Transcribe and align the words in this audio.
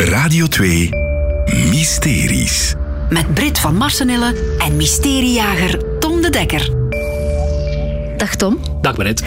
Radio 0.00 0.46
2 0.46 0.88
Mysteries. 1.70 2.74
Met 3.08 3.34
Brit 3.34 3.58
van 3.58 3.76
Marsenille 3.76 4.34
en 4.58 4.76
mysteriejager 4.76 5.98
Tom 5.98 6.22
de 6.22 6.30
Dekker. 6.30 6.70
Dag 8.16 8.36
Tom. 8.36 8.58
Dag 8.80 8.94
Brit. 8.94 9.22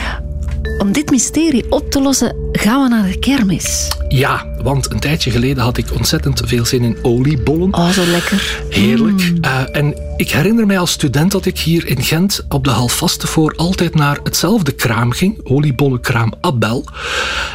Om 0.77 0.91
dit 0.91 1.09
mysterie 1.09 1.71
op 1.71 1.91
te 1.91 2.01
lossen 2.01 2.42
gaan 2.61 2.83
we 2.83 2.89
naar 2.89 3.07
de 3.07 3.19
kermis. 3.19 3.87
Ja, 4.07 4.45
want 4.61 4.91
een 4.91 4.99
tijdje 4.99 5.31
geleden 5.31 5.63
had 5.63 5.77
ik 5.77 5.93
ontzettend 5.93 6.41
veel 6.45 6.65
zin 6.65 6.83
in 6.83 6.97
oliebollen. 7.01 7.73
Oh, 7.73 7.89
zo 7.89 8.05
lekker. 8.05 8.63
Heerlijk. 8.69 9.33
Uh, 9.41 9.61
en 9.71 9.95
ik 10.17 10.31
herinner 10.31 10.65
mij 10.65 10.79
als 10.79 10.91
student 10.91 11.31
dat 11.31 11.45
ik 11.45 11.59
hier 11.59 11.87
in 11.87 12.03
Gent 12.03 12.45
op 12.49 12.63
de 12.63 12.69
halfvaste 12.69 13.27
voor 13.27 13.53
altijd 13.55 13.95
naar 13.95 14.19
hetzelfde 14.23 14.71
kraam 14.71 15.11
ging. 15.11 15.39
Oliebollenkraam 15.43 16.33
Abel. 16.41 16.85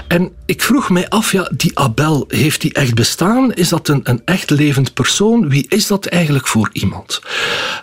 En 0.09 0.33
ik 0.47 0.63
vroeg 0.63 0.91
mij 0.91 1.09
af, 1.09 1.33
ja, 1.33 1.51
die 1.57 1.79
Abel, 1.79 2.25
heeft 2.29 2.61
die 2.61 2.73
echt 2.73 2.95
bestaan? 2.95 3.53
Is 3.53 3.69
dat 3.69 3.89
een, 3.89 4.01
een 4.03 4.23
echt 4.25 4.51
levend 4.51 4.95
persoon? 4.95 5.49
Wie 5.49 5.67
is 5.69 5.87
dat 5.87 6.07
eigenlijk 6.07 6.47
voor 6.47 6.71
iemand? 6.73 7.21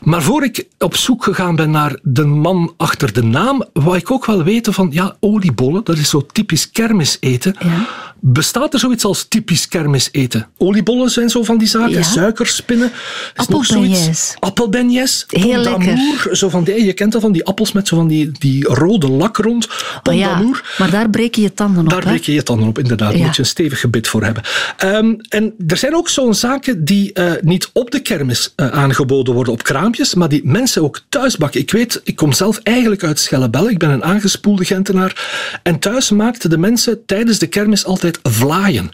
Maar 0.02 0.22
voor 0.22 0.44
ik 0.44 0.66
op 0.78 0.96
zoek 0.96 1.24
gegaan 1.24 1.56
ben 1.56 1.72
naar 1.72 2.00
de 2.04 2.26
man 2.26 2.74
achter 2.78 3.14
de 3.14 3.24
naam, 3.24 3.66
wou 3.74 3.98
ik 3.98 4.12
ook 4.12 4.26
wel 4.26 4.44
weten 4.44 4.74
van, 4.74 4.90
ja, 4.92 5.16
oliebollen, 5.20 5.84
dat 5.84 5.98
is 5.98 6.10
zo 6.10 6.26
typisch 6.32 6.72
Ja. 7.62 7.88
Bestaat 8.20 8.74
er 8.74 8.80
zoiets 8.80 9.06
als 9.06 9.26
typisch 9.28 9.68
kermiseten? 9.68 10.48
Oliebollen 10.58 11.10
zijn 11.10 11.30
zo 11.30 11.44
van 11.44 11.58
die 11.58 11.68
zaken, 11.68 11.92
ja. 11.92 12.04
suikerspinnen. 12.04 12.92
Appelbeignets. 13.36 14.36
Appelbeignets. 14.40 15.26
Heel 15.28 15.60
lekker. 15.60 15.98
Zo 16.32 16.50
van 16.50 16.64
die, 16.64 16.86
je 16.86 16.94
kent 16.94 17.12
dat 17.12 17.22
van 17.22 17.32
die 17.32 17.46
appels 17.46 17.72
met 17.72 17.88
zo 17.88 17.96
van 17.96 18.08
die, 18.08 18.32
die 18.40 18.64
rode 18.64 19.10
lak 19.10 19.38
rond. 19.38 19.68
Oh 20.04 20.14
ja, 20.14 20.44
maar 20.78 20.92
daar 20.92 21.10
breek 21.10 21.36
je 21.36 21.42
je 21.42 21.54
tanden 21.54 21.84
op. 21.84 21.90
Daar 21.90 22.04
breek 22.04 22.24
je 22.24 22.34
je 22.34 22.44
tanden 22.44 22.68
op, 22.68 22.78
inderdaad. 22.78 23.12
Daar 23.12 23.22
moet 23.22 23.36
je 23.36 23.42
een 23.42 23.48
stevig 23.48 23.80
gebit 23.80 24.08
voor 24.08 24.24
hebben. 24.24 24.44
Um, 24.84 25.18
en 25.30 25.54
er 25.68 25.78
zijn 25.78 25.96
ook 25.96 26.10
zo'n 26.10 26.34
zaken 26.34 26.86
die 26.86 27.12
uh, 27.14 27.32
niet 27.42 27.70
op 27.74 27.92
de 27.92 28.00
kermis 28.00 28.54
uh, 28.56 28.68
aangeboden 28.68 29.34
worden 29.34 29.54
op 29.54 29.64
kraampjes, 29.64 30.14
maar 30.14 30.30
die 30.30 30.42
mensen 30.44 30.84
ook 30.84 31.02
thuis 31.10 31.38
bakken. 31.38 31.62
Ik 31.62 31.72
weet, 31.72 32.02
ik 32.04 32.16
kom 32.16 32.32
zelf 32.34 32.60
eigenlijk 32.64 33.04
uit 33.04 33.20
Schellebel. 33.20 33.70
Ik 33.70 33.78
ben 33.78 33.90
een 33.90 34.04
aangespoelde 34.04 34.66
Gentenaar. 34.66 35.60
En 35.64 35.80
thuis 35.80 36.10
maakten 36.10 36.50
de 36.50 36.58
mensen 36.58 37.06
tijdens 37.06 37.40
de 37.40 37.48
kermis 37.48 37.86
altijd 37.86 38.05
vlaaien. 38.24 38.90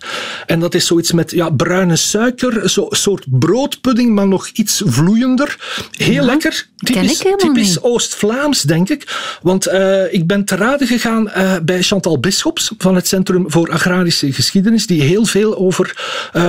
En 0.46 0.60
dat 0.60 0.74
is 0.74 0.86
zoiets 0.86 1.12
met 1.12 1.32
ja, 1.32 1.50
bruine 1.50 1.96
suiker, 1.96 2.70
zo, 2.70 2.88
een 2.90 2.98
soort 2.98 3.26
broodpudding, 3.30 4.14
maar 4.14 4.28
nog 4.28 4.48
iets 4.48 4.82
vloeiender. 4.86 5.58
Heel 5.92 6.14
ja, 6.14 6.24
lekker. 6.24 6.70
Typisch, 6.78 7.24
typisch 7.38 7.82
Oost-Vlaams, 7.82 8.62
denk 8.62 8.90
ik. 8.90 9.38
Want 9.42 9.68
uh, 9.68 10.14
ik 10.14 10.28
ben 10.28 10.46
te 10.46 10.56
raden 10.56 10.88
gegaan 10.88 11.28
uh, 11.28 11.54
bij 11.64 11.82
Chantal 11.82 12.20
Bisschops 12.20 12.72
van 12.78 12.96
het 12.96 13.08
Centrum 13.08 13.44
voor 13.48 13.72
Agrarische 13.72 14.34
Geschiedenis, 14.34 14.88
die 14.88 15.02
heel 15.02 15.26
veel 15.26 15.58
over 15.58 15.96
uh, 16.34 16.44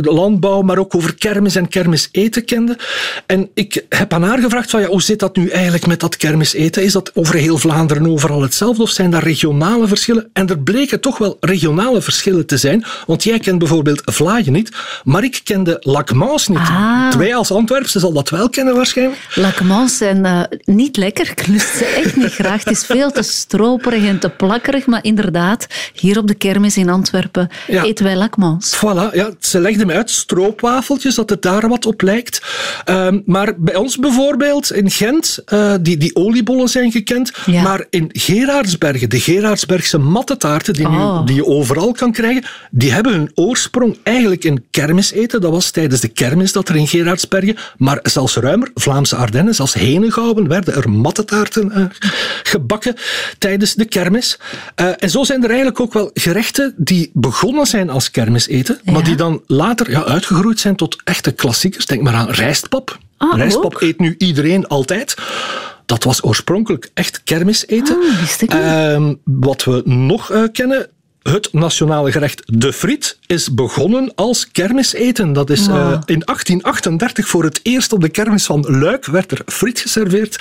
landbouw, 0.00 0.62
maar 0.62 0.78
ook 0.78 0.94
over 0.94 1.14
kermis 1.14 1.56
en 1.56 1.68
kermiseten 1.68 2.44
kende. 2.44 2.78
En 3.26 3.50
ik 3.54 3.84
heb 3.88 4.12
aan 4.12 4.22
haar 4.22 4.38
gevraagd 4.38 4.70
van 4.70 4.80
ja, 4.80 4.86
hoe 4.86 5.02
zit 5.02 5.18
dat 5.18 5.36
nu 5.36 5.48
eigenlijk 5.48 5.86
met 5.86 6.00
dat 6.00 6.16
kermiseten? 6.16 6.82
Is 6.82 6.92
dat 6.92 7.10
over 7.14 7.34
heel 7.34 7.58
Vlaanderen 7.58 8.06
overal 8.06 8.42
hetzelfde 8.42 8.82
of 8.82 8.90
zijn 8.90 9.10
daar 9.10 9.22
regionale 9.22 9.86
verschillen? 9.86 10.30
En 10.32 10.48
er 10.48 10.58
bleken 10.58 11.00
toch 11.00 11.18
wel 11.18 11.36
regionale 11.40 11.91
verschillen 12.00 12.46
te 12.46 12.56
zijn. 12.56 12.84
Want 13.06 13.24
jij 13.24 13.38
kent 13.38 13.58
bijvoorbeeld 13.58 14.02
Vlaaien 14.04 14.52
niet, 14.52 14.70
maar 15.04 15.24
ik 15.24 15.40
kende 15.44 15.76
Lacmans 15.80 16.48
niet. 16.48 16.58
Ah. 16.58 17.12
Wij 17.12 17.34
als 17.34 17.50
Antwerpse 17.50 17.98
zal 17.98 18.12
dat 18.12 18.30
wel 18.30 18.48
kennen 18.48 18.74
waarschijnlijk. 18.74 19.20
Lacmans 19.34 19.96
zijn 19.96 20.24
uh, 20.24 20.42
niet 20.64 20.96
lekker. 20.96 21.30
Ik 21.30 21.46
lust 21.46 21.76
ze 21.76 21.84
echt 22.04 22.16
niet 22.16 22.32
graag. 22.32 22.64
Het 22.64 22.76
is 22.76 22.84
veel 22.84 23.10
te 23.10 23.22
stroperig 23.22 24.04
en 24.04 24.18
te 24.18 24.28
plakkerig. 24.28 24.86
Maar 24.86 25.04
inderdaad, 25.04 25.66
hier 25.94 26.18
op 26.18 26.26
de 26.26 26.34
kermis 26.34 26.76
in 26.76 26.88
Antwerpen 26.88 27.48
ja. 27.66 27.84
eten 27.84 28.04
wij 28.04 28.16
Lacmans. 28.16 28.76
Voilà, 28.76 29.14
ja, 29.14 29.30
ze 29.40 29.60
legden 29.60 29.86
mij 29.86 29.96
uit 29.96 30.10
stroopwafeltjes, 30.10 31.14
dat 31.14 31.30
het 31.30 31.42
daar 31.42 31.68
wat 31.68 31.86
op 31.86 32.02
lijkt. 32.02 32.42
Um, 32.84 33.22
maar 33.26 33.54
bij 33.56 33.74
ons 33.74 33.98
bijvoorbeeld 33.98 34.72
in 34.72 34.90
Gent, 34.90 35.38
uh, 35.52 35.74
die, 35.80 35.96
die 35.96 36.16
oliebollen 36.16 36.68
zijn 36.68 36.90
gekend. 36.90 37.32
Ja. 37.46 37.62
Maar 37.62 37.86
in 37.90 38.10
Gerardsbergen, 38.12 39.10
de 39.10 39.20
Gerardsbergse 39.20 39.98
mattetaarten, 39.98 40.74
die, 40.74 40.90
Oh. 40.92 41.20
nu, 41.20 41.26
die 41.26 41.34
je 41.34 41.46
overal 41.46 41.81
kan 41.90 42.12
krijgen, 42.12 42.44
die 42.70 42.92
hebben 42.92 43.12
hun 43.12 43.30
oorsprong 43.34 43.96
eigenlijk 44.02 44.44
in 44.44 44.64
kermiseten. 44.70 45.40
Dat 45.40 45.50
was 45.50 45.70
tijdens 45.70 46.00
de 46.00 46.08
kermis 46.08 46.52
dat 46.52 46.68
er 46.68 46.76
in 46.76 46.88
Gerardsbergen, 46.88 47.56
maar 47.76 47.98
zelfs 48.02 48.36
ruimer, 48.36 48.70
Vlaamse 48.74 49.16
Ardennen, 49.16 49.54
zelfs 49.54 49.74
Henegouwen, 49.74 50.48
werden 50.48 50.74
er 50.74 50.90
mattetaarten 50.90 51.72
uh, 51.76 51.84
gebakken 52.42 52.96
tijdens 53.38 53.74
de 53.74 53.84
kermis. 53.84 54.38
Uh, 54.80 54.90
en 54.98 55.10
zo 55.10 55.24
zijn 55.24 55.42
er 55.42 55.48
eigenlijk 55.48 55.80
ook 55.80 55.92
wel 55.92 56.10
gerechten 56.14 56.74
die 56.76 57.10
begonnen 57.14 57.66
zijn 57.66 57.90
als 57.90 58.10
kermiseten, 58.10 58.80
Ja. 58.82 58.92
maar 58.92 59.04
die 59.04 59.16
dan 59.16 59.42
later 59.46 59.90
ja, 59.90 60.04
uitgegroeid 60.04 60.60
zijn 60.60 60.76
tot 60.76 60.96
echte 61.04 61.32
klassiekers. 61.32 61.86
Denk 61.86 62.02
maar 62.02 62.14
aan 62.14 62.30
rijstpap. 62.30 62.98
Ah, 63.16 63.36
rijstpap 63.36 63.74
ook? 63.74 63.80
eet 63.80 63.98
nu 63.98 64.14
iedereen 64.18 64.66
altijd. 64.66 65.14
Dat 65.86 66.04
was 66.04 66.24
oorspronkelijk 66.24 66.90
echt 66.94 67.22
kermiseten. 67.24 67.96
Ah. 68.46 68.92
Ehm, 68.92 69.14
wat 69.24 69.64
we 69.64 69.82
nog 69.84 70.30
eh, 70.30 70.42
kennen, 70.52 70.88
het 71.22 71.48
nationale 71.52 72.12
gerecht 72.12 72.42
de 72.46 72.72
friet 72.72 73.18
is 73.26 73.54
begonnen 73.54 74.12
als 74.14 74.50
kermiseten. 74.50 75.32
Dat 75.32 75.50
is 75.50 75.60
eh, 75.66 75.74
Wow. 75.74 75.92
in 75.92 76.22
1838 76.24 77.28
voor 77.28 77.44
het 77.44 77.60
eerst 77.62 77.92
op 77.92 78.00
de 78.00 78.08
kermis 78.08 78.44
van 78.44 78.60
Luik 78.68 79.06
werd 79.06 79.30
er 79.30 79.42
friet 79.46 79.80
geserveerd 79.80 80.38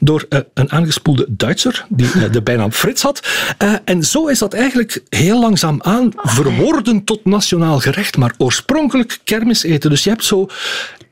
door 0.00 0.26
eh, 0.28 0.38
een 0.54 0.72
aangespoelde 0.72 1.26
Duitser 1.28 1.84
die 1.88 2.10
eh, 2.14 2.32
de 2.32 2.42
bijnaam 2.42 2.72
Frits 2.72 3.02
had. 3.02 3.26
Eh, 3.58 3.72
en 3.84 4.02
zo 4.02 4.26
is 4.26 4.38
dat 4.38 4.52
eigenlijk 4.54 5.02
heel 5.08 5.40
langzaam 5.40 5.82
aan 5.82 6.12
verworden 6.16 7.04
tot 7.04 7.24
nationaal 7.24 7.78
gerecht, 7.80 8.16
maar 8.16 8.34
oorspronkelijk 8.38 9.18
kermiseten. 9.24 9.90
Dus 9.90 10.04
je 10.04 10.10
hebt 10.10 10.24
zo 10.24 10.48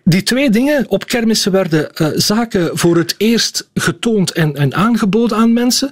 die 0.05 0.23
twee 0.23 0.51
dingen. 0.51 0.85
Op 0.89 1.07
kermissen 1.07 1.53
werden 1.53 1.95
eh, 1.95 2.09
zaken 2.15 2.79
voor 2.79 2.97
het 2.97 3.15
eerst 3.19 3.69
getoond 3.75 4.31
en, 4.33 4.57
en 4.57 4.75
aangeboden 4.75 5.37
aan 5.37 5.53
mensen. 5.53 5.91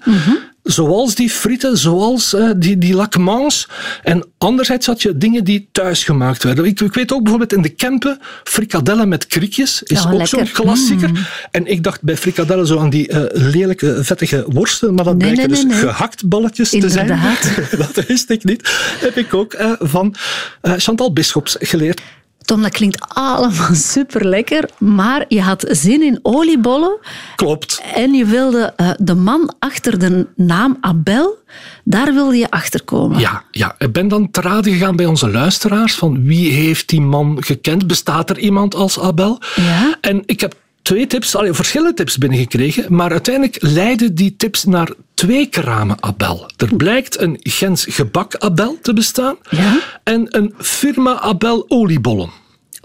Zoals 0.71 1.15
die 1.15 1.31
frieten, 1.31 1.79
zoals 1.79 2.35
eh, 2.35 2.51
die, 2.57 2.79
die 2.79 2.95
lacmans. 2.95 3.69
En 4.03 4.25
anderzijds 4.39 4.87
had 4.87 5.03
je 5.03 5.17
dingen 5.17 5.45
die 5.45 5.69
thuis 5.73 6.05
gemaakt 6.05 6.43
werden. 6.43 6.65
Ik, 6.65 6.81
ik 6.81 6.95
weet 6.95 7.13
ook 7.13 7.21
bijvoorbeeld 7.21 7.53
in 7.53 7.63
de 7.63 7.69
Kempen, 7.69 8.19
frikadellen 8.45 9.09
met 9.09 9.27
kriekjes 9.27 9.83
is 9.83 10.03
Ja, 10.03 10.11
ook 10.11 10.27
zo'n 10.27 10.51
klassieker. 10.53 11.11
En 11.51 11.67
ik 11.67 11.83
dacht 11.83 12.03
bij 12.03 12.17
frikadellen 12.17 12.67
zo 12.67 12.79
aan 12.79 12.91
die 12.91 13.09
eh, 13.09 13.23
lelijke, 13.53 14.05
vettige 14.05 14.45
worsten, 14.49 14.95
maar 14.95 15.05
dat 15.05 15.17
Nee, 15.17 15.33
blijken 15.33 15.55
nee, 15.55 15.65
dus 15.65 15.75
nee, 15.75 15.83
nee. 15.83 15.93
gehakt 15.93 16.29
balletjes 16.29 16.71
te 16.71 16.91
zijn. 16.91 17.09
Inderdaad. 17.09 17.51
dat 17.95 18.07
wist 18.07 18.31
ik 18.31 18.45
niet. 18.45 18.71
Heb 19.01 19.17
ik 19.17 19.35
ook 19.35 19.53
eh, 19.53 19.73
van 19.79 20.15
Chantal 20.63 21.13
Bisschops 21.13 21.57
geleerd. 21.59 22.01
Tom, 22.51 22.63
dat 22.63 22.73
klinkt 22.73 23.05
allemaal 23.09 23.75
super 23.95 24.27
lekker, 24.27 24.71
maar 24.79 25.25
je 25.29 25.41
had 25.41 25.65
zin 25.69 26.03
in 26.03 26.19
oliebollen 26.23 26.99
Klopt. 27.37 27.83
en 27.95 28.13
je 28.13 28.25
wilde 28.25 28.73
eh, 28.77 28.91
de 28.99 29.15
man 29.15 29.55
achter 29.59 29.99
de 29.99 30.27
naam 30.37 30.77
Abel, 30.81 31.39
daar 31.85 32.15
wilde 32.15 32.37
je 32.37 32.51
achter 32.51 32.85
komen. 32.85 33.19
Ja, 33.19 33.45
ja, 33.51 33.75
ik 33.79 33.93
ben 33.93 34.09
dan 34.09 34.31
te 34.31 34.41
raden 34.41 34.73
gegaan 34.73 34.97
bij 34.97 35.07
onze 35.07 35.31
luisteraars 35.31 35.95
van 35.95 36.25
wie 36.25 36.53
heeft 36.53 36.89
die 36.89 37.01
man 37.01 37.37
gekend? 37.41 37.87
Bestaat 37.87 38.31
er 38.31 38.39
iemand 38.39 38.75
als 38.75 39.01
Abel? 39.01 39.41
Ja. 39.57 39.97
En 40.01 40.23
ik 40.27 40.41
heb 40.41 40.55
twee 40.91 41.07
tips, 41.07 41.37
allee, 41.37 41.53
verschillende 41.53 41.95
tips 41.95 42.19
binnengekregen, 42.19 42.95
maar 42.95 43.11
uiteindelijk 43.11 43.57
leiden 43.61 44.15
die 44.15 44.35
tips 44.37 44.65
naar 44.65 44.91
twee 45.15 45.47
kramen 45.47 45.97
Abel. 46.03 46.51
Er 46.57 46.77
blijkt 46.77 47.21
een 47.21 47.37
Gens 47.43 47.87
gebak 47.89 48.37
Abel 48.37 48.79
te 48.83 48.93
bestaan 48.93 49.37
Ja. 49.51 49.79
en 50.05 50.27
een 50.29 50.55
firma 50.59 51.21
Abel 51.21 51.65
oliebollen. 51.69 52.31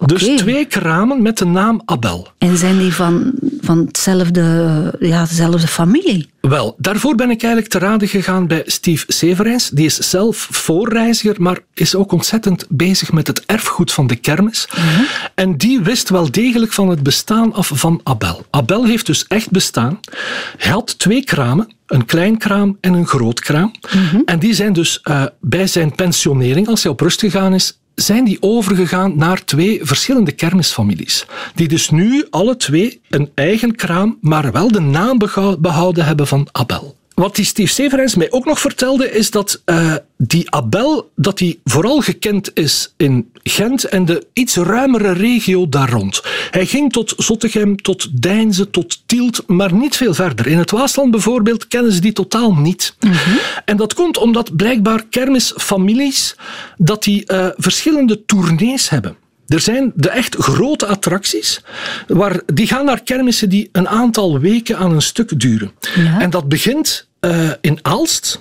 Dus 0.06 0.24
twee 0.36 0.66
kramen 0.66 1.22
met 1.22 1.38
de 1.38 1.46
naam 1.46 1.82
Abel. 1.86 2.28
En 2.38 2.58
zijn 2.58 2.78
die 2.78 2.94
van, 2.94 3.34
van 3.66 3.86
hetzelfde, 3.86 4.96
ja, 5.00 5.26
dezelfde 5.26 5.68
familie? 5.68 6.30
Wel, 6.42 6.76
daarvoor 6.78 7.16
ben 7.16 7.30
ik 7.30 7.44
eigenlijk 7.44 7.72
te 7.72 7.80
raden 7.80 8.08
gegaan 8.08 8.48
bij 8.48 8.64
Steve 8.66 9.06
Severijns. 9.08 9.70
Die 9.70 9.86
is 9.86 9.98
zelf 9.98 10.48
voorreiziger, 10.52 11.42
maar 11.42 11.60
is 11.74 11.96
ook 11.96 12.12
ontzettend 12.12 12.66
bezig 12.70 13.12
met 13.12 13.28
het 13.28 13.46
erfgoed 13.46 13.92
van 13.92 14.08
de 14.08 14.16
kermis. 14.16 14.68
En 15.36 15.58
die 15.58 15.82
wist 15.82 16.10
wel 16.10 16.32
degelijk 16.32 16.74
van 16.74 16.90
het 16.90 17.04
bestaan 17.04 17.54
af 17.54 17.72
van 17.74 18.00
Abel. 18.04 18.46
Abel 18.50 18.86
heeft 18.86 19.06
dus 19.06 19.28
echt 19.28 19.52
bestaan. 19.52 20.00
Hij 20.58 20.72
had 20.72 21.00
twee 21.00 21.24
kramen. 21.24 21.74
Een 21.86 22.06
klein 22.06 22.38
kraam 22.38 22.78
en 22.82 22.94
een 22.94 23.08
groot 23.08 23.40
kraam. 23.40 23.72
En 24.26 24.40
die 24.40 24.54
zijn 24.54 24.74
dus 24.74 25.00
eh, 25.02 25.24
bij 25.42 25.68
zijn 25.68 25.96
pensionering, 25.96 26.68
als 26.68 26.84
hij 26.84 26.92
op 26.92 27.00
rust 27.00 27.20
gegaan 27.20 27.54
is, 27.54 27.80
zijn 27.96 28.26
die 28.26 28.38
overgegaan 28.40 29.18
naar 29.18 29.44
twee 29.44 29.80
verschillende 29.84 30.32
kermisfamilies. 30.32 31.26
Die 31.56 31.68
dus 31.68 31.90
nu 31.90 32.28
alle 32.30 32.58
twee 32.58 33.02
een 33.10 33.32
eigen 33.36 33.76
kraam, 33.76 34.18
maar 34.22 34.52
wel 34.52 34.72
de 34.72 34.80
naam 34.80 35.18
behouden 35.60 36.06
hebben 36.06 36.28
van 36.28 36.48
Abel. 36.52 36.96
Wat 37.16 37.36
die 37.36 37.46
Steve 37.46 37.74
Severens 37.74 38.16
mij 38.16 38.32
ook 38.32 38.46
nog 38.46 38.60
vertelde, 38.60 39.12
is 39.12 39.32
dat 39.32 39.62
uh, 39.66 39.96
die 40.18 40.52
Abel 40.52 41.12
dat 41.16 41.38
die 41.38 41.60
vooral 41.64 42.00
gekend 42.00 42.52
is 42.54 42.94
in 42.98 43.32
Gent 43.44 43.84
en 43.84 44.06
de 44.06 44.28
iets 44.34 44.56
ruimere 44.56 45.12
regio 45.12 45.70
daar 45.70 45.90
rond. 45.90 46.22
Hij 46.52 46.66
ging 46.66 46.92
tot 46.92 47.14
Zottegem, 47.18 47.82
tot 47.82 48.22
Deinze, 48.22 48.70
tot 48.70 49.02
Tielt, 49.06 49.44
maar 49.48 49.74
niet 49.74 49.96
veel 49.96 50.14
verder. 50.14 50.48
In 50.48 50.58
het 50.58 50.72
Waasland 50.72 51.12
bijvoorbeeld 51.12 51.68
kennen 51.68 51.92
ze 51.92 52.02
die 52.02 52.14
totaal 52.14 52.54
niet. 52.54 52.96
Mm 53.00 53.12
-hmm. 53.12 53.38
En 53.66 53.78
dat 53.78 53.94
komt 53.94 54.18
omdat 54.18 54.56
blijkbaar 54.56 55.04
kermisfamilies 55.10 56.36
dat 56.78 57.04
die 57.04 57.24
uh, 57.28 57.48
verschillende 57.58 58.26
tournees 58.26 58.90
hebben. 58.90 59.16
Er 59.48 59.60
zijn 59.60 59.92
de 59.96 60.10
echt 60.10 60.36
grote 60.36 60.86
attracties, 60.86 61.62
waar, 62.08 62.42
die 62.54 62.68
gaan 62.68 62.86
naar 62.86 63.04
kermissen 63.04 63.50
die 63.50 63.70
een 63.72 63.88
aantal 63.88 64.40
weken 64.40 64.78
aan 64.78 64.92
een 64.92 65.02
stuk 65.02 65.40
duren. 65.40 65.72
Ja. 65.96 66.20
En 66.20 66.30
dat 66.30 66.48
begint 66.48 67.08
uh, 67.22 67.50
in 67.62 67.80
Aalst. 67.82 68.40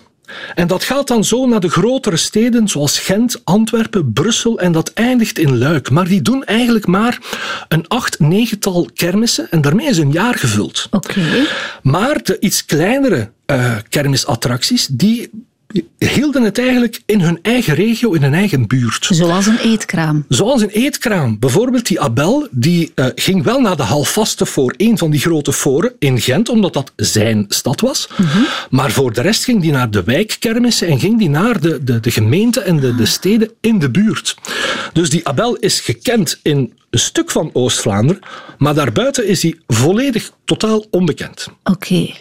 En 0.55 0.67
dat 0.67 0.85
gaat 0.85 1.09
dan 1.09 1.25
zo 1.25 1.47
naar 1.47 1.61
de 1.61 1.69
grotere 1.69 2.17
steden 2.17 2.69
zoals 2.69 2.99
Gent, 2.99 3.41
Antwerpen, 3.45 4.13
Brussel 4.13 4.59
en 4.59 4.73
dat 4.73 4.93
eindigt 4.93 5.39
in 5.39 5.59
Luik. 5.59 5.91
Maar 5.91 6.09
die 6.09 6.23
doen 6.23 6.45
eigenlijk 6.45 6.87
maar 6.87 7.19
een 7.69 7.89
acht, 7.89 8.21
negental 8.21 8.89
kermissen 8.95 9.51
en 9.51 9.61
daarmee 9.61 9.89
is 9.89 9.99
een 9.99 10.13
jaar 10.13 10.35
gevuld. 10.35 10.89
Okay. 10.91 11.47
Maar 11.83 12.23
de 12.23 12.39
iets 12.41 12.65
kleinere 12.65 13.31
uh, 13.47 13.77
kermisattracties, 13.89 14.87
die 14.87 15.31
hielden 15.99 16.43
het 16.43 16.59
eigenlijk 16.59 17.03
in 17.07 17.21
hun 17.21 17.39
eigen 17.43 17.75
regio, 17.75 18.13
in 18.13 18.23
hun 18.23 18.35
eigen 18.35 18.67
buurt. 18.67 19.07
Zoals 19.11 19.47
een 19.47 19.59
eetkraam. 19.59 20.25
Zoals 20.29 20.63
een 20.63 20.69
eetkraam. 20.69 21.39
Bijvoorbeeld 21.39 21.87
die 21.87 22.01
Abel, 22.01 22.49
die 22.51 22.93
uh, 22.95 23.07
ging 23.15 23.43
wel 23.43 23.61
naar 23.61 23.77
de 23.77 23.83
halfvaste 23.83 24.47
voor 24.47 24.75
een 24.77 24.99
van 24.99 25.11
die 25.11 25.21
grote 25.21 25.53
foren 25.53 25.93
in 25.99 26.21
Gent, 26.21 26.49
omdat 26.49 26.73
dat 26.73 26.93
zijn 26.97 27.45
stad 27.49 27.81
was. 27.81 28.09
Mm 28.17 28.27
-hmm. 28.27 28.47
Maar 28.71 28.91
voor 28.91 29.13
de 29.13 29.21
rest 29.21 29.45
ging 29.45 29.61
die 29.61 29.73
naar 29.73 29.91
de 29.91 30.03
wijkkermissen 30.03 30.89
en 30.89 30.99
ging 30.99 31.19
die 31.19 31.29
naar 31.29 31.61
de, 31.61 31.85
de, 31.85 32.01
de 32.01 32.11
gemeente 32.11 32.61
en 32.61 32.81
de, 32.81 32.95
de 32.95 33.07
steden 33.07 33.51
in 33.61 33.79
de 33.79 33.91
buurt. 33.91 34.37
Dus 34.93 35.11
die 35.11 35.29
Abel 35.29 35.57
is 35.57 35.81
gekend 35.81 36.41
in 36.43 36.73
een 36.91 36.99
stuk 36.99 37.31
van 37.31 37.51
Oost-Vlaanderen, 37.53 38.23
maar 38.59 38.75
daarbuiten 38.75 39.27
is 39.27 39.43
hij 39.43 39.55
volledig 39.67 40.31
totaal 40.45 40.85
onbekend. 40.91 41.49
Oké. 41.65 41.71
Okay. 41.71 42.15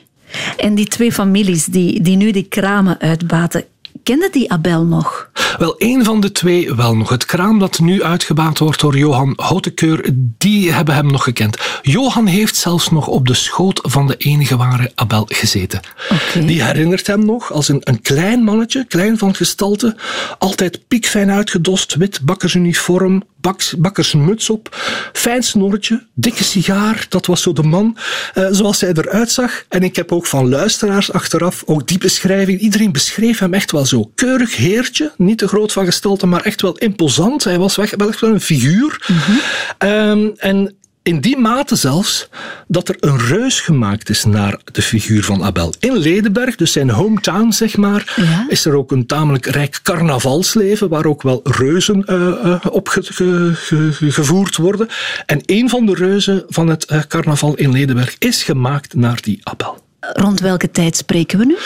En 0.58 0.76
die 0.76 0.88
twee 0.88 1.12
families 1.12 1.66
die, 1.66 2.02
die 2.02 2.16
nu 2.16 2.32
die 2.32 2.48
kramen 2.50 3.00
uitbaten, 3.00 3.66
kende 4.04 4.30
die 4.32 4.52
Abel 4.52 4.84
nog? 4.84 5.30
Wel, 5.58 5.78
één 5.78 6.04
van 6.04 6.22
de 6.22 6.32
twee 6.32 6.74
wel 6.74 6.96
nog. 6.96 7.10
Het 7.10 7.26
kraam 7.26 7.60
dat 7.60 7.80
nu 7.80 8.04
uitgebaat 8.04 8.60
wordt 8.60 8.80
door 8.80 8.98
Johan 8.98 9.34
Houtekeur, 9.36 10.10
die 10.38 10.72
hebben 10.72 10.96
hem 10.96 11.06
nog 11.06 11.24
gekend. 11.24 11.58
Johan 11.82 12.26
heeft 12.26 12.56
zelfs 12.56 12.90
nog 12.90 13.08
op 13.08 13.28
de 13.28 13.34
schoot 13.34 13.80
van 13.84 14.08
de 14.08 14.16
enige 14.18 14.58
ware 14.58 14.92
Abel 14.96 15.26
gezeten. 15.28 15.80
Okay. 16.10 16.46
Die 16.46 16.64
herinnert 16.64 17.08
hem 17.08 17.26
nog 17.26 17.52
als 17.52 17.68
een, 17.68 17.82
een 17.84 18.02
klein 18.02 18.44
mannetje, 18.44 18.86
klein 18.88 19.18
van 19.18 19.36
gestalte, 19.36 19.96
altijd 20.40 20.88
piekfijn 20.88 21.32
uitgedost, 21.32 21.96
wit 21.96 22.22
bakkersuniform, 22.22 23.24
baks, 23.44 23.74
bakkersmuts 23.78 24.50
op, 24.50 24.76
fijn 25.14 25.44
snorretje, 25.44 26.08
dikke 26.14 26.44
sigaar, 26.44 27.06
dat 27.10 27.26
was 27.26 27.42
zo 27.42 27.54
de 27.54 27.64
man, 27.64 27.98
uh, 28.36 28.48
zoals 28.52 28.82
hij 28.82 28.94
eruit 28.94 29.32
zag. 29.32 29.64
En 29.70 29.84
ik 29.84 29.96
heb 29.96 30.12
ook 30.12 30.26
van 30.26 30.50
luisteraars 30.50 31.12
achteraf 31.12 31.64
ook 31.66 31.88
die 31.88 31.98
beschrijving. 31.98 32.60
Iedereen 32.60 32.92
beschreef 32.92 33.40
hem 33.40 33.54
echt 33.54 33.72
wel 33.72 33.86
zo. 33.86 34.12
Keurig 34.16 34.56
heertje, 34.56 35.12
niet 35.18 35.38
te 35.38 35.48
groot 35.48 35.72
van 35.72 35.86
gestalte, 35.86 36.26
maar 36.26 36.42
echt 36.42 36.62
wel 36.62 36.78
imposant. 36.78 37.44
Hij 37.44 37.60
was 37.60 37.76
wel 37.76 37.86
echt 37.86 38.20
wel 38.20 38.34
een 38.34 38.42
figuur. 38.42 39.06
Mm 39.08 39.18
-hmm. 39.18 39.90
um, 39.90 40.34
en 40.38 40.76
in 41.04 41.22
die 41.22 41.38
mate 41.38 41.76
zelfs 41.76 42.30
dat 42.68 42.90
er 42.90 42.96
een 43.00 43.20
reus 43.20 43.60
gemaakt 43.60 44.10
is 44.10 44.26
naar 44.26 44.60
de 44.72 44.82
figuur 44.82 45.24
van 45.24 45.44
Abel. 45.44 45.74
In 45.80 45.98
Ledenberg, 45.98 46.56
dus 46.56 46.72
zijn 46.72 46.90
hometown 46.90 47.52
zeg 47.52 47.78
maar, 47.78 48.14
ja. 48.16 48.46
is 48.50 48.66
er 48.66 48.76
ook 48.76 48.92
een 48.92 49.06
tamelijk 49.06 49.46
rijk 49.46 49.80
carnavalsleven 49.84 50.90
waar 50.90 51.06
ook 51.06 51.22
wel 51.22 51.40
reuzen 51.44 52.06
uh, 52.10 52.16
uh, 52.46 52.66
opgevoerd 52.72 54.58
worden. 54.58 54.88
En 55.26 55.42
een 55.46 55.70
van 55.70 55.86
de 55.86 55.94
reuzen 55.94 56.44
van 56.48 56.68
het 56.68 56.92
uh, 56.92 57.02
carnaval 57.08 57.56
in 57.56 57.72
Ledenberg 57.72 58.16
is 58.20 58.44
gemaakt 58.44 58.96
naar 58.96 59.22
die 59.22 59.40
Abel. 59.44 59.82
Rond 60.00 60.40
welke 60.40 60.72
tijd 60.72 60.98
spreken 60.98 61.40
we 61.40 61.46
nu? 61.46 61.58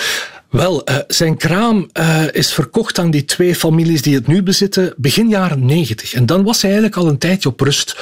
Wel, 0.57 0.89
uh, 0.89 0.97
zijn 1.07 1.37
kraam 1.37 1.89
uh, 1.99 2.23
is 2.31 2.53
verkocht 2.53 2.99
aan 2.99 3.11
die 3.11 3.25
twee 3.25 3.55
families 3.55 4.01
die 4.01 4.15
het 4.15 4.27
nu 4.27 4.43
bezitten 4.43 4.93
begin 4.97 5.29
jaren 5.29 5.65
90. 5.65 6.13
En 6.13 6.25
dan 6.25 6.43
was 6.43 6.61
hij 6.61 6.71
eigenlijk 6.71 7.01
al 7.01 7.07
een 7.07 7.17
tijdje 7.17 7.49
op 7.49 7.59
rust. 7.59 7.97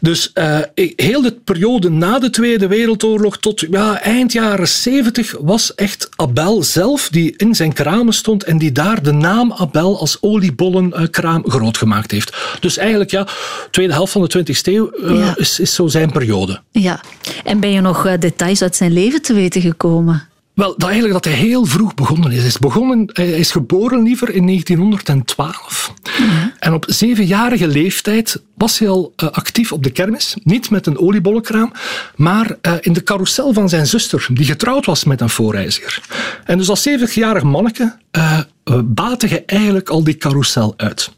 Dus 0.00 0.30
uh, 0.34 0.58
heel 0.96 1.22
de 1.22 1.32
periode 1.44 1.90
na 1.90 2.18
de 2.18 2.30
Tweede 2.30 2.66
Wereldoorlog 2.66 3.38
tot 3.38 3.60
ja, 3.70 4.00
eind 4.00 4.32
jaren 4.32 4.68
70 4.68 5.34
was 5.40 5.74
echt 5.74 6.08
Abel 6.16 6.62
zelf 6.62 7.08
die 7.08 7.34
in 7.36 7.54
zijn 7.54 7.72
kramen 7.72 8.14
stond 8.14 8.44
en 8.44 8.58
die 8.58 8.72
daar 8.72 9.02
de 9.02 9.12
naam 9.12 9.52
Abel 9.52 9.98
als 9.98 10.18
oliebollenkraam 10.20 11.42
groot 11.46 11.76
gemaakt 11.76 12.10
heeft. 12.10 12.36
Dus 12.60 12.76
eigenlijk 12.76 13.10
ja, 13.10 13.26
tweede 13.70 13.92
helft 13.92 14.12
van 14.12 14.22
de 14.22 14.38
20e 14.38 14.62
eeuw 14.62 14.90
ja. 15.16 15.36
is, 15.36 15.60
is 15.60 15.74
zo 15.74 15.86
zijn 15.86 16.12
periode. 16.12 16.60
Ja, 16.70 17.00
en 17.44 17.60
ben 17.60 17.70
je 17.70 17.80
nog 17.80 18.16
details 18.18 18.62
uit 18.62 18.76
zijn 18.76 18.92
leven 18.92 19.22
te 19.22 19.34
weten 19.34 19.60
gekomen? 19.60 20.30
Wel, 20.54 20.74
dat 20.76 20.90
eigenlijk 20.90 21.12
dat 21.12 21.32
hij 21.32 21.42
heel 21.42 21.64
vroeg 21.64 21.94
begonnen 21.94 22.30
is. 22.30 22.38
Hij 22.38 22.46
is, 22.46 22.58
begonnen, 22.58 23.10
hij 23.12 23.30
is 23.30 23.50
geboren 23.50 24.02
liever 24.02 24.34
in 24.34 24.46
1912. 24.46 25.92
Ja. 26.02 26.52
En 26.58 26.72
op 26.72 26.84
zevenjarige 26.88 27.68
leeftijd 27.68 28.42
was 28.54 28.78
hij 28.78 28.88
al 28.88 29.12
uh, 29.22 29.30
actief 29.30 29.72
op 29.72 29.82
de 29.82 29.90
kermis. 29.90 30.36
Niet 30.44 30.70
met 30.70 30.86
een 30.86 30.98
oliebollenkraam, 30.98 31.72
maar 32.16 32.56
uh, 32.62 32.74
in 32.80 32.92
de 32.92 33.02
carousel 33.02 33.52
van 33.52 33.68
zijn 33.68 33.86
zuster, 33.86 34.26
die 34.32 34.44
getrouwd 34.44 34.86
was 34.86 35.04
met 35.04 35.20
een 35.20 35.30
voorreiziger. 35.30 36.00
En 36.44 36.58
dus 36.58 36.68
als 36.68 36.82
zevenjarig 36.82 37.42
manneke 37.42 37.96
uh, 38.16 38.40
baatte 38.84 39.26
hij 39.26 39.42
eigenlijk 39.46 39.88
al 39.88 40.04
die 40.04 40.16
carousel 40.16 40.74
uit. 40.76 41.10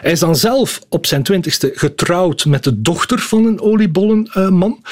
Hij 0.00 0.12
is 0.12 0.20
dan 0.20 0.36
zelf 0.36 0.80
op 0.88 1.06
zijn 1.06 1.22
twintigste 1.22 1.72
getrouwd 1.74 2.44
met 2.44 2.64
de 2.64 2.80
dochter 2.80 3.18
van 3.18 3.46
een 3.46 3.60
oliebollenman. 3.60 4.82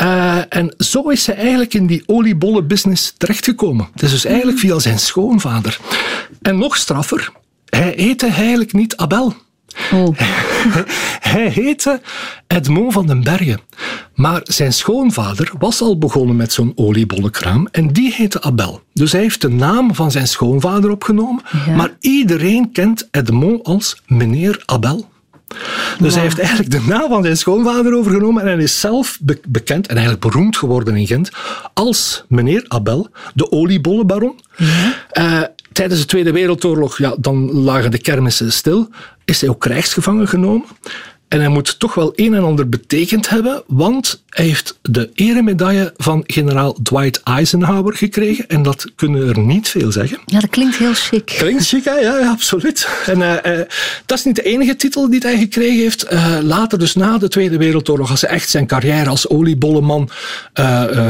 Uh, 0.00 0.38
en 0.48 0.74
zo 0.78 1.08
is 1.08 1.26
hij 1.26 1.36
eigenlijk 1.36 1.74
in 1.74 1.86
die 1.86 2.02
oliebollenbusiness 2.06 3.14
terechtgekomen. 3.16 3.88
Het 3.92 4.02
is 4.02 4.10
dus 4.10 4.24
eigenlijk 4.24 4.58
via 4.58 4.78
zijn 4.78 4.98
schoonvader. 4.98 5.78
En 6.42 6.58
nog 6.58 6.76
straffer, 6.76 7.32
hij 7.64 7.92
heette 7.96 8.26
eigenlijk 8.26 8.72
niet 8.72 8.96
Abel. 8.96 9.34
Oh. 9.92 10.18
hij 11.32 11.48
heette 11.48 12.00
Edmond 12.46 12.92
van 12.92 13.06
den 13.06 13.22
Bergen. 13.22 13.60
Maar 14.14 14.40
zijn 14.44 14.72
schoonvader 14.72 15.52
was 15.58 15.80
al 15.80 15.98
begonnen 15.98 16.36
met 16.36 16.52
zo'n 16.52 16.72
oliebollenkraam 16.74 17.68
en 17.70 17.92
die 17.92 18.14
heette 18.14 18.42
Abel. 18.42 18.82
Dus 18.92 19.12
hij 19.12 19.20
heeft 19.20 19.40
de 19.40 19.48
naam 19.48 19.94
van 19.94 20.10
zijn 20.10 20.28
schoonvader 20.28 20.90
opgenomen, 20.90 21.42
ja. 21.66 21.74
maar 21.74 21.96
iedereen 22.00 22.72
kent 22.72 23.08
Edmond 23.10 23.64
als 23.64 24.02
meneer 24.06 24.62
Abel. 24.66 25.08
Dus 25.98 25.98
wow. 25.98 26.12
hij 26.12 26.22
heeft 26.22 26.38
eigenlijk 26.38 26.70
de 26.70 26.84
naam 26.86 27.08
van 27.08 27.22
zijn 27.22 27.36
schoonvader 27.36 27.94
overgenomen 27.94 28.42
en 28.42 28.48
hij 28.48 28.62
is 28.62 28.80
zelf 28.80 29.18
be 29.20 29.40
bekend 29.48 29.86
en 29.86 29.96
eigenlijk 29.96 30.26
beroemd 30.26 30.56
geworden 30.56 30.96
in 30.96 31.06
Gent 31.06 31.30
als 31.74 32.24
meneer 32.28 32.64
Abel, 32.68 33.08
de 33.34 33.50
oliebollenbaron. 33.50 34.40
Uh, 35.12 35.42
tijdens 35.72 36.00
de 36.00 36.06
Tweede 36.06 36.32
Wereldoorlog, 36.32 36.98
ja, 36.98 37.14
dan 37.18 37.52
lagen 37.52 37.90
de 37.90 37.98
kermissen 37.98 38.52
stil, 38.52 38.88
is 39.24 39.40
hij 39.40 39.50
ook 39.50 39.60
krijgsgevangen 39.60 40.28
genomen. 40.28 40.64
En 41.30 41.38
hij 41.38 41.48
moet 41.48 41.78
toch 41.78 41.94
wel 41.94 42.12
een 42.14 42.34
en 42.34 42.42
ander 42.42 42.68
betekend 42.68 43.28
hebben, 43.28 43.62
want 43.66 44.22
hij 44.30 44.44
heeft 44.44 44.78
de 44.82 45.10
eremedaille 45.14 45.92
van 45.96 46.24
generaal 46.26 46.76
Dwight 46.82 47.22
Eisenhower 47.22 47.96
gekregen. 47.96 48.48
En 48.48 48.62
dat 48.62 48.86
kunnen 48.96 49.28
er 49.28 49.38
niet 49.38 49.68
veel 49.68 49.92
zeggen. 49.92 50.18
Ja, 50.26 50.40
dat 50.40 50.50
klinkt 50.50 50.76
heel 50.76 50.94
chic. 50.94 51.26
Klinkt 51.26 51.66
chic, 51.66 51.84
hè? 51.84 51.94
Ja, 51.94 52.18
ja, 52.18 52.30
absoluut. 52.30 52.88
En 53.06 53.18
uh, 53.18 53.32
uh, 53.46 53.58
dat 54.06 54.18
is 54.18 54.24
niet 54.24 54.36
de 54.36 54.42
enige 54.42 54.76
titel 54.76 55.10
die 55.10 55.20
hij 55.20 55.38
gekregen 55.38 55.82
heeft. 55.82 56.12
Uh, 56.12 56.38
later, 56.42 56.78
dus 56.78 56.94
na 56.94 57.18
de 57.18 57.28
Tweede 57.28 57.56
Wereldoorlog, 57.56 58.10
als 58.10 58.20
hij 58.20 58.30
echt 58.30 58.48
zijn 58.48 58.66
carrière 58.66 59.08
als 59.08 59.28
oliebolleman 59.28 60.08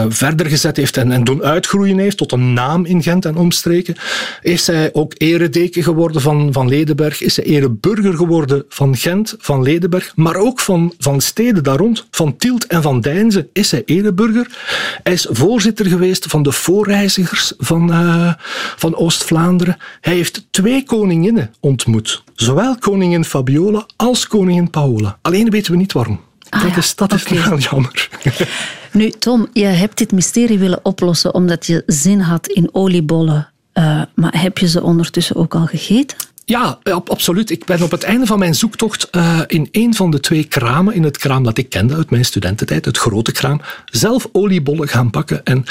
verder 0.08 0.46
gezet 0.46 0.76
heeft 0.76 0.96
en, 0.96 1.12
en 1.12 1.24
doen 1.24 1.42
uitgroeien 1.42 1.98
heeft 1.98 2.16
tot 2.16 2.32
een 2.32 2.52
naam 2.52 2.84
in 2.84 3.02
Gent 3.02 3.24
en 3.24 3.36
omstreken, 3.36 3.96
is 4.42 4.66
hij 4.66 4.90
ook 4.92 5.14
eredeken 5.16 5.82
geworden 5.82 6.22
van, 6.22 6.52
van 6.52 6.68
Ledenberg, 6.68 7.22
is 7.22 7.36
hij 7.36 7.44
ereburger 7.44 8.14
geworden 8.14 8.64
van 8.68 8.96
Gent, 8.96 9.34
van 9.38 9.62
Ledenberg, 9.62 10.09
maar 10.14 10.36
ook 10.36 10.60
van, 10.60 10.94
van 10.98 11.20
steden 11.20 11.62
daar 11.62 11.76
rond, 11.76 12.06
van 12.10 12.36
Tielt 12.36 12.66
en 12.66 12.82
van 12.82 13.00
Deinze 13.00 13.48
is 13.52 13.70
hij 13.70 13.82
ereburger. 13.84 14.58
Hij 15.02 15.12
is 15.12 15.26
voorzitter 15.30 15.86
geweest 15.86 16.26
van 16.26 16.42
de 16.42 16.52
voorreizigers 16.52 17.52
van, 17.58 17.90
uh, 17.90 18.32
van 18.76 18.96
Oost-Vlaanderen. 18.96 19.76
Hij 20.00 20.14
heeft 20.14 20.46
twee 20.50 20.84
koninginnen 20.84 21.54
ontmoet. 21.60 22.22
Zowel 22.34 22.78
koningin 22.78 23.24
Fabiola 23.24 23.86
als 23.96 24.26
koningin 24.26 24.70
Paola. 24.70 25.18
Alleen 25.22 25.50
weten 25.50 25.72
we 25.72 25.78
niet 25.78 25.92
waarom. 25.92 26.20
Ah, 26.48 26.62
dat 26.62 26.70
ja. 26.70 26.76
is, 26.76 26.94
dat 26.94 27.12
okay. 27.12 27.38
is 27.38 27.48
wel 27.48 27.58
jammer. 27.58 28.08
Nu, 28.92 29.10
Tom, 29.10 29.48
je 29.52 29.64
hebt 29.64 29.98
dit 29.98 30.12
mysterie 30.12 30.58
willen 30.58 30.80
oplossen 30.82 31.34
omdat 31.34 31.66
je 31.66 31.82
zin 31.86 32.20
had 32.20 32.46
in 32.46 32.68
oliebollen. 32.72 33.48
Uh, 33.74 34.02
maar 34.14 34.40
heb 34.40 34.58
je 34.58 34.68
ze 34.68 34.82
ondertussen 34.82 35.36
ook 35.36 35.54
al 35.54 35.66
gegeten? 35.66 36.16
Ja, 36.50 36.78
absoluut. 37.04 37.50
Ik 37.50 37.64
ben 37.64 37.82
op 37.82 37.90
het 37.90 38.02
einde 38.02 38.26
van 38.26 38.38
mijn 38.38 38.54
zoektocht 38.54 39.08
uh, 39.12 39.40
in 39.46 39.68
een 39.72 39.94
van 39.94 40.10
de 40.10 40.20
twee 40.20 40.44
kramen, 40.44 40.94
in 40.94 41.02
het 41.02 41.18
kraam 41.18 41.44
dat 41.44 41.58
ik 41.58 41.68
kende 41.68 41.94
uit 41.94 42.10
mijn 42.10 42.24
studententijd, 42.24 42.84
het 42.84 42.98
grote 42.98 43.32
kraam, 43.32 43.60
zelf 43.84 44.28
oliebollen 44.32 44.88
gaan 44.88 45.10
bakken 45.10 45.44
en 45.44 45.64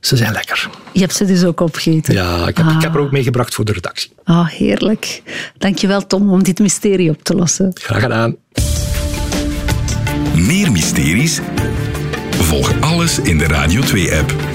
ze 0.00 0.16
zijn 0.16 0.32
lekker. 0.32 0.68
Je 0.92 1.00
hebt 1.00 1.14
ze 1.14 1.24
dus 1.24 1.44
ook 1.44 1.60
opgegeten? 1.60 2.14
Ja, 2.14 2.48
ik 2.48 2.56
heb, 2.56 2.66
ik 2.66 2.82
heb 2.82 2.94
er 2.94 3.00
ook 3.00 3.06
ah. 3.06 3.12
meegebracht 3.12 3.54
voor 3.54 3.64
de 3.64 3.72
redactie. 3.72 4.10
Ah, 4.24 4.38
oh, 4.38 4.48
heerlijk. 4.48 5.22
Dankjewel 5.58 6.06
Tom 6.06 6.30
om 6.30 6.42
dit 6.42 6.58
mysterie 6.58 7.10
op 7.10 7.22
te 7.22 7.34
lossen. 7.34 7.70
Graag 7.74 8.02
gedaan. 8.02 8.36
Meer 10.34 10.72
mysteries? 10.72 11.40
Volg 12.30 12.80
alles 12.80 13.18
in 13.18 13.38
de 13.38 13.46
Radio 13.46 13.82
2-app. 13.82 14.51